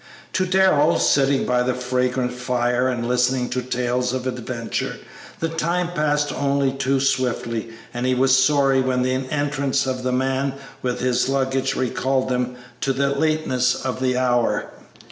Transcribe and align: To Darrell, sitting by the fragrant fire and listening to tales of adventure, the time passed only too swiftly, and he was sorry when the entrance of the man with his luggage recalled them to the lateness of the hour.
To 0.33 0.47
Darrell, 0.47 0.97
sitting 0.97 1.45
by 1.45 1.61
the 1.61 1.75
fragrant 1.75 2.33
fire 2.33 2.87
and 2.87 3.07
listening 3.07 3.49
to 3.51 3.61
tales 3.61 4.13
of 4.13 4.25
adventure, 4.25 4.97
the 5.39 5.47
time 5.47 5.89
passed 5.91 6.33
only 6.33 6.71
too 6.71 6.99
swiftly, 6.99 7.69
and 7.93 8.07
he 8.07 8.15
was 8.15 8.43
sorry 8.43 8.81
when 8.81 9.03
the 9.03 9.13
entrance 9.29 9.85
of 9.85 10.01
the 10.01 10.11
man 10.11 10.55
with 10.81 11.01
his 11.01 11.29
luggage 11.29 11.75
recalled 11.75 12.29
them 12.29 12.55
to 12.79 12.93
the 12.93 13.11
lateness 13.11 13.75
of 13.75 13.99
the 14.01 14.17
hour. 14.17 14.71